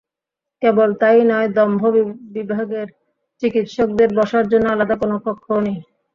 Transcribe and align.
কেবল 0.61 0.89
তা-ই 1.01 1.21
নয়, 1.25 1.49
দন্ত 1.49 1.81
বিভাগের 2.35 2.87
চিকিৎসকদের 3.43 4.09
বসার 4.17 4.45
জন্য 4.51 4.65
আলাদা 4.71 4.95
কোনো 5.01 5.15
কক্ষও 5.25 5.59
নেই। 5.65 5.77